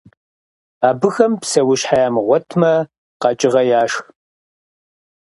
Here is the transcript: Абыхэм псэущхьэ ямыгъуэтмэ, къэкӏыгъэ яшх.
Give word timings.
Абыхэм 0.89 1.33
псэущхьэ 1.41 1.97
ямыгъуэтмэ, 2.05 2.73
къэкӏыгъэ 3.21 3.61
яшх. 3.81 4.03